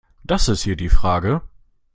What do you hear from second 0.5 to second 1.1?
hier die